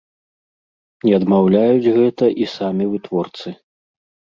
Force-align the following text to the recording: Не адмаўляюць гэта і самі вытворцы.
Не 1.09 1.13
адмаўляюць 1.19 1.93
гэта 2.01 2.33
і 2.43 2.51
самі 2.59 2.93
вытворцы. 2.97 3.59